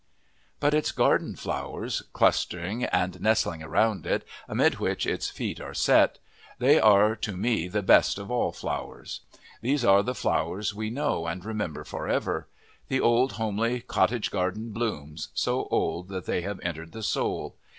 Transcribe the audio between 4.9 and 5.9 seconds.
its feet are